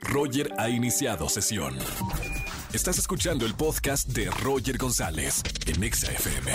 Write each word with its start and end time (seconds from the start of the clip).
Roger 0.00 0.52
ha 0.58 0.68
iniciado 0.68 1.28
sesión. 1.28 1.76
Estás 2.72 2.98
escuchando 2.98 3.46
el 3.46 3.54
podcast 3.54 4.08
de 4.08 4.30
Roger 4.30 4.78
González 4.78 5.42
en 5.66 5.82
Exa 5.82 6.12
FM. 6.12 6.52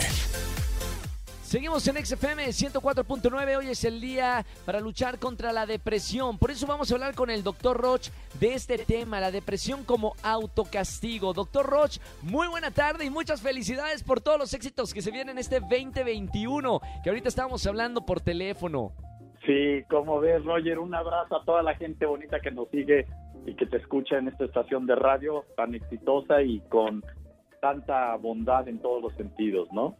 Seguimos 1.43 1.87
en 1.87 2.03
XFM 2.03 2.47
104.9. 2.47 3.57
Hoy 3.57 3.69
es 3.69 3.83
el 3.83 4.01
día 4.01 4.45
para 4.65 4.79
luchar 4.79 5.19
contra 5.19 5.53
la 5.53 5.65
depresión. 5.65 6.37
Por 6.37 6.51
eso 6.51 6.65
vamos 6.65 6.89
a 6.89 6.95
hablar 6.95 7.13
con 7.15 7.29
el 7.29 7.43
doctor 7.43 7.77
Roch 7.77 8.09
de 8.39 8.55
este 8.55 8.77
tema, 8.79 9.19
la 9.19 9.31
depresión 9.31 9.83
como 9.83 10.15
autocastigo. 10.23 11.33
Doctor 11.33 11.65
Roch, 11.65 11.97
muy 12.23 12.47
buena 12.47 12.71
tarde 12.71 13.05
y 13.05 13.09
muchas 13.09 13.41
felicidades 13.41 14.03
por 14.03 14.21
todos 14.21 14.39
los 14.39 14.53
éxitos 14.53 14.93
que 14.93 15.01
se 15.01 15.11
vienen 15.11 15.37
este 15.37 15.59
2021, 15.59 16.81
que 17.03 17.09
ahorita 17.09 17.29
estábamos 17.29 17.65
hablando 17.67 18.05
por 18.05 18.21
teléfono. 18.21 18.93
Sí, 19.45 19.83
como 19.89 20.19
ves, 20.19 20.43
Roger, 20.43 20.79
un 20.79 20.95
abrazo 20.95 21.35
a 21.37 21.45
toda 21.45 21.61
la 21.61 21.75
gente 21.75 22.05
bonita 22.05 22.39
que 22.39 22.51
nos 22.51 22.69
sigue 22.69 23.05
y 23.45 23.53
que 23.55 23.65
te 23.67 23.77
escucha 23.77 24.17
en 24.17 24.27
esta 24.27 24.45
estación 24.45 24.85
de 24.87 24.95
radio 24.95 25.45
tan 25.55 25.75
exitosa 25.75 26.41
y 26.41 26.61
con 26.61 27.03
tanta 27.61 28.15
bondad 28.15 28.67
en 28.67 28.79
todos 28.79 29.01
los 29.01 29.13
sentidos, 29.13 29.67
¿no? 29.71 29.95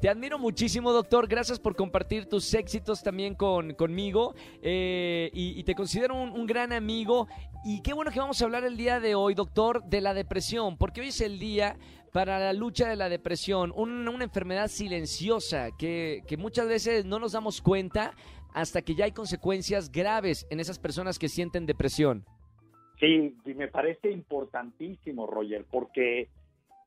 Te 0.00 0.08
admiro 0.08 0.38
muchísimo, 0.38 0.92
doctor. 0.92 1.28
Gracias 1.28 1.58
por 1.58 1.76
compartir 1.76 2.26
tus 2.26 2.54
éxitos 2.54 3.02
también 3.02 3.34
con, 3.34 3.74
conmigo. 3.74 4.34
Eh, 4.62 5.30
y, 5.34 5.62
te 5.64 5.74
considero 5.74 6.14
un, 6.14 6.46
gran 6.46 6.72
amigo. 6.72 7.28
Y 7.64 7.82
qué 7.82 7.92
bueno 7.92 8.10
que 8.10 8.18
vamos 8.18 8.40
a 8.40 8.46
hablar 8.46 8.64
el 8.64 8.78
día 8.78 8.98
de 8.98 9.14
hoy, 9.14 9.34
doctor, 9.34 9.84
de 9.84 10.00
la 10.00 10.14
depresión. 10.14 10.78
Porque 10.78 11.02
hoy 11.02 11.08
es 11.08 11.20
el 11.20 11.38
día 11.38 11.76
para 12.12 12.38
la 12.38 12.52
lucha 12.52 12.88
de 12.88 12.96
la 12.96 13.08
depresión. 13.08 13.72
una 13.76 14.24
enfermedad 14.24 14.68
silenciosa 14.68 15.70
que, 15.78 16.22
que 16.26 16.36
muchas 16.36 16.68
veces 16.68 17.04
no 17.04 17.18
nos 17.18 17.32
damos 17.32 17.60
cuenta 17.62 18.14
hasta 18.54 18.82
que 18.82 18.94
ya 18.94 19.04
hay 19.04 19.12
consecuencias 19.12 19.90
graves 19.90 20.46
en 20.50 20.60
esas 20.60 20.78
personas 20.78 21.18
que 21.18 21.28
sienten 21.28 21.66
depresión. 21.66 22.24
Sí, 22.98 23.34
y 23.44 23.54
me 23.54 23.68
parece 23.68 24.10
importantísimo, 24.10 25.26
Roger, 25.26 25.64
porque 25.70 26.28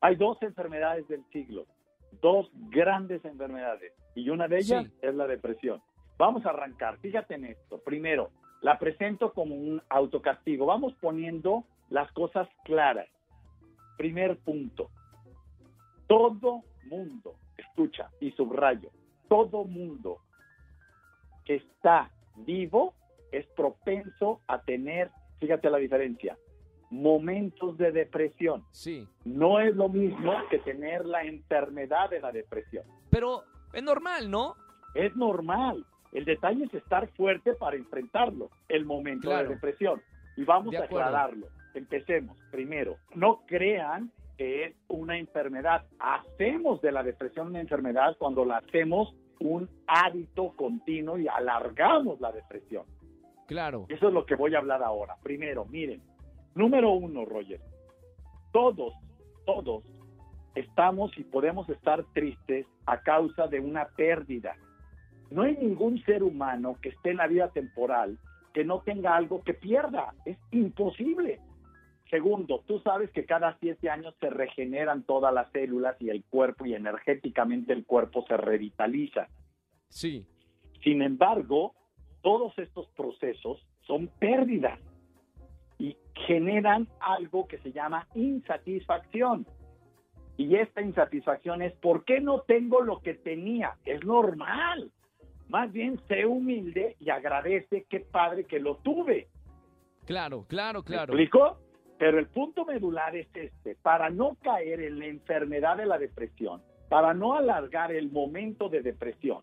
hay 0.00 0.16
dos 0.16 0.40
enfermedades 0.42 1.08
del 1.08 1.24
siglo, 1.32 1.66
dos 2.20 2.50
grandes 2.70 3.24
enfermedades, 3.24 3.92
y 4.14 4.28
una 4.28 4.46
de 4.46 4.58
ellas 4.58 4.86
es 5.02 5.14
la 5.14 5.26
depresión. 5.26 5.82
Vamos 6.16 6.46
a 6.46 6.50
arrancar, 6.50 6.98
fíjate 6.98 7.34
en 7.34 7.46
esto. 7.46 7.78
Primero, 7.78 8.30
la 8.62 8.78
presento 8.78 9.32
como 9.32 9.56
un 9.56 9.82
autocastigo. 9.88 10.66
Vamos 10.66 10.94
poniendo 11.00 11.64
las 11.90 12.10
cosas 12.12 12.48
claras. 12.64 13.08
Primer 13.98 14.38
punto. 14.38 14.90
Todo 16.06 16.62
mundo, 16.84 17.34
escucha 17.56 18.10
y 18.20 18.30
subrayo, 18.32 18.90
todo 19.28 19.64
mundo 19.64 20.18
que 21.44 21.56
está 21.56 22.10
vivo 22.36 22.94
es 23.32 23.46
propenso 23.48 24.40
a 24.46 24.60
tener, 24.62 25.10
fíjate 25.38 25.70
la 25.70 25.78
diferencia, 25.78 26.36
momentos 26.90 27.76
de 27.76 27.92
depresión. 27.92 28.64
Sí. 28.70 29.08
No 29.24 29.60
es 29.60 29.74
lo 29.74 29.88
mismo 29.88 30.32
que 30.50 30.58
tener 30.58 31.04
la 31.04 31.24
enfermedad 31.24 32.10
de 32.10 32.20
la 32.20 32.30
depresión. 32.32 32.84
Pero 33.10 33.42
es 33.72 33.82
normal, 33.82 34.30
¿no? 34.30 34.54
Es 34.94 35.14
normal. 35.16 35.84
El 36.12 36.24
detalle 36.24 36.64
es 36.64 36.74
estar 36.74 37.08
fuerte 37.08 37.54
para 37.54 37.76
enfrentarlo, 37.76 38.50
el 38.68 38.84
momento 38.84 39.30
de 39.30 39.48
depresión. 39.48 40.00
Y 40.36 40.44
vamos 40.44 40.74
a 40.76 40.84
aclararlo. 40.84 41.48
Empecemos. 41.74 42.38
Primero, 42.52 42.96
no 43.14 43.42
crean 43.46 44.12
es 44.38 44.74
una 44.88 45.18
enfermedad. 45.18 45.86
Hacemos 45.98 46.80
de 46.80 46.92
la 46.92 47.02
depresión 47.02 47.48
una 47.48 47.60
enfermedad 47.60 48.16
cuando 48.18 48.44
la 48.44 48.58
hacemos 48.58 49.14
un 49.40 49.68
hábito 49.86 50.52
continuo 50.56 51.18
y 51.18 51.28
alargamos 51.28 52.20
la 52.20 52.32
depresión. 52.32 52.84
Claro. 53.46 53.86
Eso 53.88 54.08
es 54.08 54.14
lo 54.14 54.24
que 54.24 54.36
voy 54.36 54.54
a 54.54 54.58
hablar 54.58 54.82
ahora. 54.82 55.16
Primero, 55.22 55.66
miren, 55.66 56.02
número 56.54 56.92
uno, 56.92 57.24
Roger, 57.24 57.60
todos, 58.52 58.94
todos 59.44 59.84
estamos 60.54 61.16
y 61.18 61.24
podemos 61.24 61.68
estar 61.68 62.04
tristes 62.12 62.66
a 62.86 63.00
causa 63.00 63.46
de 63.48 63.60
una 63.60 63.86
pérdida. 63.96 64.56
No 65.30 65.42
hay 65.42 65.56
ningún 65.56 66.02
ser 66.04 66.22
humano 66.22 66.76
que 66.80 66.90
esté 66.90 67.10
en 67.10 67.16
la 67.18 67.26
vida 67.26 67.48
temporal 67.48 68.18
que 68.52 68.64
no 68.64 68.80
tenga 68.80 69.16
algo 69.16 69.42
que 69.42 69.52
pierda. 69.52 70.14
Es 70.24 70.38
imposible. 70.52 71.40
Segundo, 72.14 72.62
tú 72.64 72.78
sabes 72.78 73.10
que 73.10 73.24
cada 73.26 73.58
siete 73.58 73.90
años 73.90 74.14
se 74.20 74.30
regeneran 74.30 75.02
todas 75.02 75.34
las 75.34 75.50
células 75.50 75.96
y 76.00 76.10
el 76.10 76.22
cuerpo 76.22 76.64
y 76.64 76.72
energéticamente 76.72 77.72
el 77.72 77.84
cuerpo 77.84 78.24
se 78.28 78.36
revitaliza. 78.36 79.26
Sí. 79.88 80.24
Sin 80.84 81.02
embargo, 81.02 81.74
todos 82.22 82.56
estos 82.56 82.86
procesos 82.90 83.66
son 83.80 84.06
pérdidas 84.20 84.78
y 85.76 85.96
generan 86.14 86.86
algo 87.00 87.48
que 87.48 87.58
se 87.58 87.72
llama 87.72 88.06
insatisfacción. 88.14 89.44
Y 90.36 90.54
esta 90.54 90.82
insatisfacción 90.82 91.62
es, 91.62 91.72
¿por 91.72 92.04
qué 92.04 92.20
no 92.20 92.42
tengo 92.42 92.80
lo 92.80 93.00
que 93.00 93.14
tenía? 93.14 93.74
Es 93.84 94.04
normal. 94.04 94.92
Más 95.48 95.72
bien, 95.72 96.00
sé 96.06 96.26
humilde 96.26 96.94
y 97.00 97.10
agradece 97.10 97.86
qué 97.90 97.98
padre 97.98 98.44
que 98.44 98.60
lo 98.60 98.76
tuve. 98.76 99.26
Claro, 100.06 100.44
claro, 100.46 100.84
claro. 100.84 101.12
¿Me 101.12 101.22
explico? 101.22 101.63
Pero 102.04 102.18
el 102.18 102.26
punto 102.26 102.66
medular 102.66 103.16
es 103.16 103.28
este, 103.32 103.76
para 103.76 104.10
no 104.10 104.36
caer 104.42 104.82
en 104.82 104.98
la 104.98 105.06
enfermedad 105.06 105.78
de 105.78 105.86
la 105.86 105.96
depresión, 105.96 106.60
para 106.90 107.14
no 107.14 107.34
alargar 107.34 107.92
el 107.92 108.10
momento 108.10 108.68
de 108.68 108.82
depresión, 108.82 109.38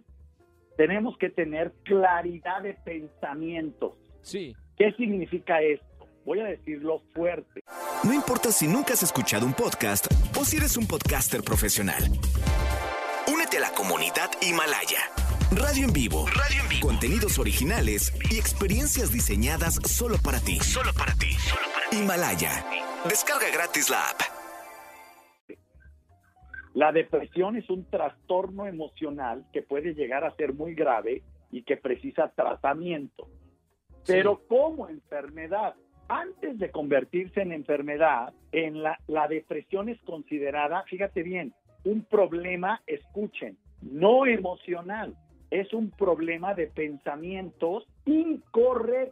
tenemos 0.78 1.18
que 1.18 1.32
tener 1.32 1.74
claridad 1.84 2.62
de 2.62 2.76
pensamientos. 2.76 3.94
Sí. 4.22 4.56
¿Qué 4.78 4.92
significa 4.92 5.60
esto? 5.60 6.06
Voy 6.24 6.42
a 6.42 6.44
decirlo 6.44 7.02
fuerte. 7.16 7.64
No 8.04 8.14
importa 8.14 8.52
si 8.52 8.68
nunca 8.68 8.94
has 8.94 9.02
escuchado 9.02 9.48
un 9.48 9.54
podcast 9.54 10.06
o 10.40 10.46
si 10.46 10.58
eres 10.58 10.78
un 10.78 10.86
podcaster 10.86 11.42
profesional. 11.42 12.04
Únete 13.28 13.58
a 13.58 13.62
la 13.62 13.72
comunidad 13.72 14.30
Himalaya. 14.40 15.00
Radio 15.50 15.86
en 15.86 15.94
vivo. 15.94 16.28
Radio 16.28 16.62
en 16.62 16.70
vivo. 16.70 16.88
Contenidos 16.88 17.40
originales 17.40 18.14
y 18.30 18.38
experiencias 18.38 19.12
diseñadas 19.12 19.80
solo 19.84 20.18
para 20.24 20.40
ti. 20.40 20.60
Solo 20.60 20.94
para 20.94 21.16
ti. 21.16 21.21
Himalaya. 21.91 22.63
Descarga 23.03 23.47
gratis 23.52 23.90
la 23.90 23.97
app. 23.97 24.22
La 26.74 26.94
depresión 26.94 27.57
es 27.57 27.69
un 27.69 27.84
trastorno 27.90 28.66
emocional 28.66 29.46
que 29.52 29.62
puede 29.62 29.94
llegar 29.94 30.24
a 30.24 30.34
ser 30.35 30.53
muy 30.53 30.74
grave 30.74 31.22
y 31.51 31.63
que 31.63 31.75
precisa 31.75 32.31
tratamiento. 32.34 33.28
Pero 34.07 34.41
como 34.47 34.88
enfermedad, 34.88 35.75
antes 36.07 36.57
de 36.59 36.72
convertirse 36.72 37.41
en 37.41 37.51
enfermedad, 37.51 38.34
en 38.53 38.81
la, 38.81 38.97
la 39.07 39.28
depresión 39.28 39.90
es 39.90 40.00
considerada, 40.03 40.84
fíjate 40.84 41.24
bien, 41.24 41.53
un 41.84 42.06
problema, 42.06 42.81
escuchen, 42.88 43.57
no 43.81 44.25
emocional, 44.25 45.13
es 45.50 45.74
un 45.74 45.91
problema 45.91 46.53
de 46.53 46.68
pensamientos 46.68 47.85
incorrectos 48.06 49.11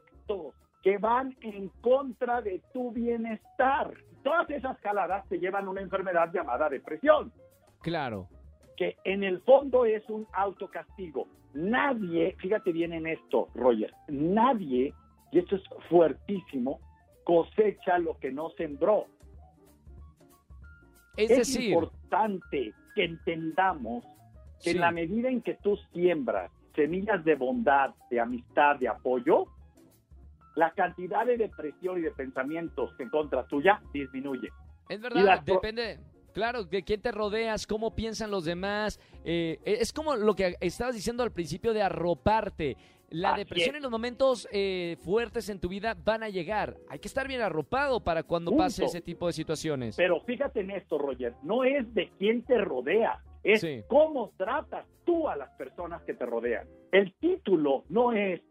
van 1.10 1.36
en 1.42 1.70
contra 1.82 2.40
de 2.42 2.62
tu 2.72 2.92
bienestar. 2.92 3.92
Todas 4.24 4.48
esas 4.52 4.78
jaladas 4.82 5.28
te 5.28 5.40
llevan 5.40 5.66
a 5.66 5.70
una 5.72 5.82
enfermedad 5.82 6.32
llamada 6.32 6.70
depresión. 6.70 7.32
Claro. 7.82 8.28
Que 8.78 8.96
en 9.04 9.24
el 9.24 9.42
fondo 9.42 9.86
es 9.86 10.08
un 10.08 10.28
autocastigo. 10.34 11.28
Nadie, 11.56 12.36
fíjate 12.40 12.72
bien 12.72 12.94
en 12.94 13.08
esto, 13.08 13.48
Roger, 13.56 13.92
nadie, 14.08 14.94
y 15.32 15.40
esto 15.40 15.56
es 15.56 15.64
fuertísimo, 15.90 16.80
cosecha 17.24 17.98
lo 17.98 18.20
que 18.20 18.32
no 18.32 18.52
sembró. 18.52 19.08
Es, 21.18 21.60
importante 21.60 22.72
que 22.94 23.04
entendamos 23.04 24.06
que 24.64 24.72
en 24.72 24.80
la 24.80 24.92
medida 24.92 25.28
en 25.28 25.42
que 25.42 25.56
tú 25.56 25.76
siembras 25.92 26.52
semillas 26.76 27.26
de 27.26 27.36
bondad, 27.36 27.96
de 28.12 28.20
amistad, 28.20 28.76
de 28.76 28.88
apoyo, 28.88 29.48
la 30.60 30.72
cantidad 30.74 31.26
de 31.26 31.38
depresión 31.38 32.00
y 32.00 32.02
de 32.02 32.12
pensamientos 32.12 32.92
en 33.00 33.10
contra 33.10 33.48
tuya 33.48 33.82
disminuye. 33.94 34.50
Es 34.90 35.00
verdad, 35.00 35.42
depende, 35.42 36.00
claro, 36.34 36.66
de 36.66 36.84
quién 36.84 37.02
te 37.02 37.14
rodeas, 37.14 37.66
cómo 37.66 37.96
piensan 37.96 38.30
los 38.30 38.44
demás. 38.44 39.00
Eh, 39.24 39.60
es 39.64 39.94
como 39.94 40.18
lo 40.18 40.36
que 40.36 40.58
estabas 40.60 40.96
diciendo 40.96 41.24
al 41.24 41.32
principio 41.32 41.74
de 41.74 41.82
arroparte. 41.82 42.76
La 43.12 43.36
depresión 43.36 43.76
en 43.76 43.82
los 43.82 43.90
momentos 43.90 44.48
eh, 44.52 44.98
fuertes 45.00 45.50
en 45.50 45.60
tu 45.60 45.70
vida 45.70 45.96
van 45.96 46.24
a 46.24 46.30
llegar. 46.30 46.76
Hay 46.90 47.00
que 47.00 47.08
estar 47.08 47.28
bien 47.28 47.42
arropado 47.42 48.04
para 48.04 48.24
cuando 48.24 48.56
pase 48.56 48.84
ese 48.84 49.02
tipo 49.02 49.28
de 49.28 49.34
situaciones. 49.34 49.96
Pero 49.96 50.20
fíjate 50.26 50.60
en 50.60 50.72
esto, 50.72 50.98
Roger, 50.98 51.34
no 51.42 51.64
es 51.64 51.92
de 51.94 52.12
quién 52.20 52.44
te 52.44 52.58
rodea, 52.60 53.24
es 53.44 53.66
cómo 53.88 54.34
tratas 54.38 54.86
tú 55.06 55.30
a 55.30 55.38
las 55.38 55.50
personas 55.52 56.04
que 56.04 56.14
te 56.14 56.26
rodean. 56.26 56.68
El 56.92 57.14
título 57.16 57.86
no 57.90 58.12
es 58.12 58.42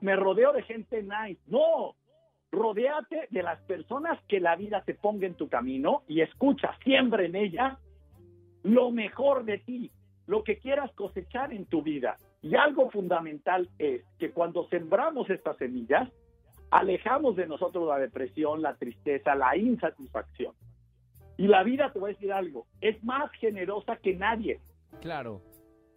me 0.00 0.16
rodeo 0.16 0.52
de 0.52 0.62
gente 0.62 1.02
nice. 1.02 1.40
No, 1.46 1.94
rodéate 2.50 3.28
de 3.30 3.42
las 3.42 3.60
personas 3.62 4.18
que 4.28 4.40
la 4.40 4.56
vida 4.56 4.82
te 4.84 4.94
ponga 4.94 5.26
en 5.26 5.34
tu 5.34 5.48
camino 5.48 6.02
y 6.08 6.20
escucha, 6.20 6.76
siempre 6.82 7.26
en 7.26 7.36
ella 7.36 7.78
lo 8.62 8.90
mejor 8.90 9.44
de 9.44 9.58
ti, 9.58 9.90
lo 10.26 10.42
que 10.42 10.58
quieras 10.58 10.90
cosechar 10.94 11.52
en 11.52 11.66
tu 11.66 11.82
vida. 11.82 12.16
Y 12.40 12.56
algo 12.56 12.90
fundamental 12.90 13.68
es 13.78 14.02
que 14.18 14.30
cuando 14.30 14.68
sembramos 14.68 15.28
estas 15.30 15.56
semillas, 15.58 16.08
alejamos 16.70 17.36
de 17.36 17.46
nosotros 17.46 17.86
la 17.88 17.98
depresión, 17.98 18.62
la 18.62 18.74
tristeza, 18.76 19.34
la 19.34 19.56
insatisfacción. 19.56 20.54
Y 21.36 21.46
la 21.46 21.62
vida, 21.62 21.92
te 21.92 21.98
voy 21.98 22.10
a 22.10 22.14
decir 22.14 22.32
algo, 22.32 22.66
es 22.80 23.02
más 23.04 23.30
generosa 23.32 23.96
que 23.96 24.14
nadie. 24.14 24.60
Claro. 25.00 25.42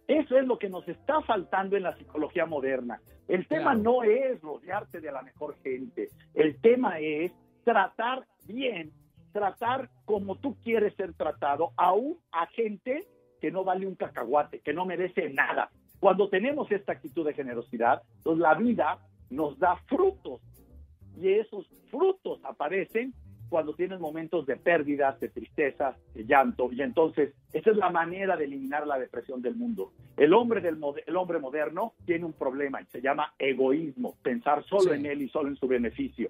Eso 0.08 0.38
es 0.38 0.46
lo 0.46 0.58
que 0.58 0.70
nos 0.70 0.88
está 0.88 1.20
faltando 1.20 1.76
en 1.76 1.82
la 1.82 1.94
psicología 1.96 2.46
moderna. 2.46 2.98
El 3.28 3.46
tema 3.46 3.74
no 3.74 4.02
es 4.02 4.40
rodearte 4.40 5.00
de 5.00 5.12
la 5.12 5.20
mejor 5.20 5.54
gente. 5.62 6.08
El 6.32 6.58
tema 6.62 6.98
es 6.98 7.30
tratar 7.62 8.26
bien, 8.46 8.90
tratar 9.32 9.90
como 10.06 10.36
tú 10.36 10.56
quieres 10.62 10.94
ser 10.94 11.12
tratado, 11.12 11.72
aún 11.76 12.16
a 12.32 12.46
gente 12.46 13.06
que 13.38 13.50
no 13.50 13.64
vale 13.64 13.86
un 13.86 13.96
cacahuate, 13.96 14.60
que 14.60 14.72
no 14.72 14.86
merece 14.86 15.28
nada. 15.28 15.70
Cuando 16.00 16.30
tenemos 16.30 16.72
esta 16.72 16.92
actitud 16.92 17.26
de 17.26 17.34
generosidad, 17.34 18.02
pues 18.24 18.38
la 18.38 18.54
vida 18.54 18.98
nos 19.28 19.58
da 19.58 19.76
frutos 19.88 20.40
y 21.18 21.34
esos 21.34 21.68
frutos 21.90 22.40
aparecen 22.44 23.12
cuando 23.48 23.74
tienes 23.74 24.00
momentos 24.00 24.46
de 24.46 24.56
pérdidas, 24.56 25.18
de 25.20 25.28
tristeza, 25.28 25.96
de 26.14 26.24
llanto, 26.24 26.70
y 26.72 26.82
entonces 26.82 27.34
esa 27.52 27.70
es 27.70 27.76
la 27.76 27.90
manera 27.90 28.36
de 28.36 28.44
eliminar 28.44 28.86
la 28.86 28.98
depresión 28.98 29.42
del 29.42 29.54
mundo. 29.54 29.92
El 30.16 30.34
hombre, 30.34 30.60
del, 30.60 30.78
el 31.06 31.16
hombre 31.16 31.38
moderno 31.38 31.94
tiene 32.04 32.24
un 32.24 32.32
problema 32.32 32.80
y 32.80 32.86
se 32.86 33.00
llama 33.00 33.32
egoísmo, 33.38 34.16
pensar 34.22 34.64
solo 34.64 34.92
en 34.92 35.06
él 35.06 35.22
y 35.22 35.28
solo 35.28 35.48
en 35.48 35.56
su 35.56 35.66
beneficio. 35.66 36.28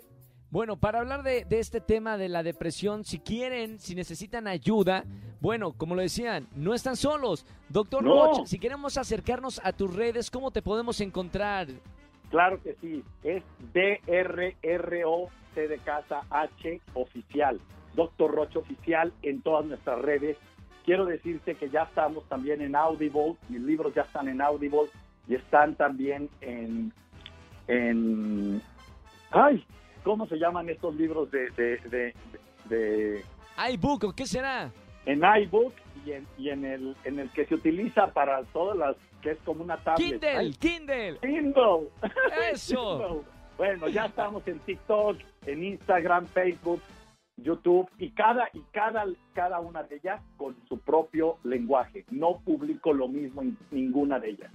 Bueno, 0.50 0.78
para 0.78 1.00
hablar 1.00 1.22
de, 1.22 1.44
este 1.50 1.80
tema 1.80 2.16
de 2.16 2.30
la 2.30 2.42
depresión, 2.42 3.04
si 3.04 3.18
quieren, 3.18 3.78
si 3.78 3.94
necesitan 3.94 4.46
ayuda, 4.46 5.04
bueno, 5.40 5.72
como 5.72 5.94
lo 5.94 6.00
decían, 6.00 6.48
no 6.56 6.72
están 6.72 6.96
solos. 6.96 7.44
Doctor 7.68 8.02
Roch, 8.02 8.46
si 8.46 8.58
queremos 8.58 8.96
acercarnos 8.96 9.60
a 9.62 9.72
tus 9.72 9.94
redes, 9.94 10.30
¿cómo 10.30 10.50
te 10.50 10.62
podemos 10.62 11.02
encontrar? 11.02 11.68
Claro 12.30 12.62
que 12.62 12.74
sí, 12.80 13.04
es 13.22 13.42
DRRO 13.74 15.28
de 15.66 15.78
casa 15.78 16.22
H 16.30 16.80
oficial, 16.94 17.60
Doctor 17.94 18.30
Roche 18.30 18.58
oficial 18.58 19.12
en 19.22 19.40
todas 19.42 19.66
nuestras 19.66 19.98
redes. 20.00 20.36
Quiero 20.84 21.04
decirte 21.04 21.54
que 21.54 21.68
ya 21.68 21.82
estamos 21.82 22.28
también 22.28 22.62
en 22.62 22.76
Audible, 22.76 23.36
mis 23.48 23.60
libros 23.60 23.94
ya 23.94 24.02
están 24.02 24.28
en 24.28 24.40
Audible 24.40 24.88
y 25.26 25.34
están 25.34 25.74
también 25.74 26.30
en, 26.40 26.92
en 27.66 28.62
ay, 29.30 29.64
¿cómo 30.04 30.26
se 30.26 30.36
llaman 30.36 30.68
estos 30.68 30.94
libros 30.94 31.30
de, 31.30 31.50
de, 31.50 32.14
de, 32.68 33.24
iBook 33.72 34.14
qué 34.14 34.26
será? 34.26 34.70
En 35.04 35.22
iBook 35.42 35.74
y 36.06 36.12
en, 36.12 36.26
y 36.38 36.50
en 36.50 36.64
el 36.64 36.96
en 37.04 37.18
el 37.18 37.30
que 37.30 37.44
se 37.46 37.54
utiliza 37.54 38.12
para 38.12 38.42
todas 38.44 38.76
las 38.76 38.96
que 39.20 39.32
es 39.32 39.38
como 39.44 39.64
una 39.64 39.76
tablet. 39.78 40.20
Kindle, 40.20 40.54
Kindle. 40.58 41.18
Kindle. 41.20 41.90
Eso. 42.52 43.24
Bueno, 43.58 43.88
ya 43.88 44.06
estamos 44.06 44.46
en 44.46 44.60
TikTok, 44.60 45.18
en 45.44 45.64
Instagram, 45.64 46.26
Facebook, 46.26 46.80
YouTube 47.36 47.90
y 47.98 48.10
cada 48.10 48.48
y 48.52 48.60
cada 48.72 49.04
cada 49.34 49.58
una 49.58 49.82
de 49.82 49.96
ellas 49.96 50.22
con 50.36 50.54
su 50.68 50.78
propio 50.78 51.38
lenguaje. 51.42 52.04
No 52.12 52.38
publico 52.44 52.92
lo 52.92 53.08
mismo 53.08 53.42
en 53.42 53.58
ninguna 53.72 54.20
de 54.20 54.30
ellas. 54.30 54.52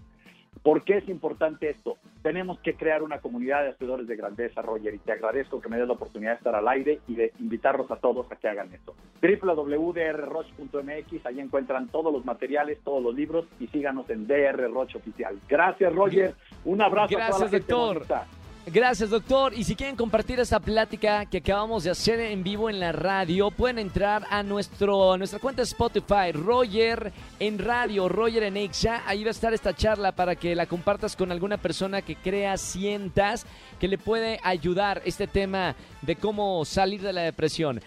¿Por 0.62 0.86
qué 0.86 1.00
es 1.00 1.10
importante 1.10 1.70
esto? 1.70 1.98
Tenemos 2.22 2.58
que 2.60 2.76
crear 2.76 3.04
una 3.04 3.20
comunidad 3.20 3.64
de 3.64 3.72
hacedores 3.72 4.08
de 4.08 4.16
grandeza, 4.16 4.62
Roger, 4.62 4.94
y 4.94 5.00
te 5.00 5.12
agradezco 5.12 5.60
que 5.60 5.68
me 5.68 5.78
des 5.78 5.88
la 5.88 5.96
oportunidad 5.96 6.32
de 6.32 6.38
estar 6.38 6.56
al 6.56 6.70
aire 6.70 7.02
y 7.06 7.16
de 7.16 7.34
invitarlos 7.40 7.92
a 7.92 7.98
todos 7.98 8.32
a 8.32 8.38
que 8.38 8.48
hagan 8.48 8.74
esto. 8.74 8.96
www.drroch.mx, 9.22 11.26
ahí 11.26 11.42
encuentran 11.42 11.90
todos 11.90 12.14
los 12.14 12.24
materiales, 12.24 12.80
todos 12.86 13.04
los 13.04 13.14
libros 13.14 13.46
y 13.60 13.68
síganos 13.68 14.10
en 14.10 14.28
DR 14.28 14.72
Roch 14.72 14.96
Oficial. 14.96 15.38
Gracias, 15.50 15.94
Roger. 15.94 16.36
Un 16.64 16.82
abrazo 16.82 17.18
Gracias, 17.18 17.36
a 17.36 17.40
toda 17.68 17.94
la 17.94 18.00
doctor. 18.00 18.43
Gracias, 18.66 19.10
doctor. 19.10 19.54
Y 19.54 19.66
si 19.66 19.76
quieren 19.76 19.98
compartir 19.98 20.40
esta 20.40 20.60
plática 20.60 21.26
que 21.26 21.40
acabamos 21.40 21.84
de 21.84 21.92
hacer 21.92 22.20
en 22.22 22.44
vivo 22.44 22.70
en 22.70 22.80
la 22.80 22.94
radio, 22.94 23.52
pueden 23.52 23.78
entrar 23.78 24.26
a 24.30 24.42
nuestro, 24.42 25.18
nuestra 25.18 25.40
cuenta 25.40 25.64
Spotify, 25.64 26.32
Roger 26.32 27.12
en 27.40 27.60
radio, 27.60 28.08
Roger 28.08 28.44
en 28.44 28.56
Exa. 28.56 29.04
Ahí 29.06 29.24
va 29.24 29.30
a 29.30 29.32
estar 29.32 29.54
esta 29.54 29.76
charla 29.76 30.14
para 30.14 30.36
que 30.36 30.56
la 30.56 30.66
compartas 30.66 31.18
con 31.18 31.32
alguna 31.32 31.58
persona 31.58 32.02
que 32.02 32.16
creas, 32.16 32.62
sientas 32.62 33.46
que 33.80 33.90
le 33.90 33.98
puede 33.98 34.40
ayudar 34.44 35.02
este 35.04 35.28
tema 35.28 35.76
de 36.02 36.16
cómo 36.16 36.64
salir 36.64 37.02
de 37.02 37.12
la 37.12 37.22
depresión. 37.22 37.82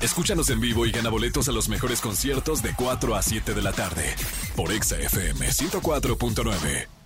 Escúchanos 0.00 0.48
en 0.50 0.60
vivo 0.60 0.86
y 0.86 0.92
gana 0.92 1.10
boletos 1.10 1.48
a 1.48 1.52
los 1.52 1.68
mejores 1.68 2.00
conciertos 2.00 2.62
de 2.62 2.72
4 2.76 3.14
a 3.16 3.22
7 3.22 3.52
de 3.54 3.62
la 3.62 3.72
tarde 3.72 4.14
por 4.56 4.72
Exa 4.72 4.98
FM 4.98 5.46
104.9. 5.48 7.01